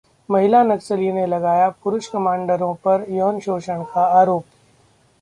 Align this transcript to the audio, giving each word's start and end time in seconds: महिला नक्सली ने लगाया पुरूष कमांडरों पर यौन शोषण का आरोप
महिला 0.29 0.61
नक्सली 0.63 1.11
ने 1.11 1.25
लगाया 1.25 1.69
पुरूष 1.83 2.07
कमांडरों 2.07 2.73
पर 2.85 3.05
यौन 3.09 3.39
शोषण 3.39 3.83
का 3.93 4.05
आरोप 4.19 4.43